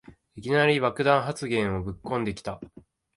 [0.35, 2.59] いきなり爆弾発言ぶっこんできた